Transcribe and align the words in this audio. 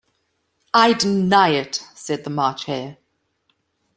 ‘I 0.73 0.93
deny 0.93 1.49
it!’ 1.49 1.85
said 1.93 2.23
the 2.23 2.31
March 2.31 2.65
Hare. 2.65 2.97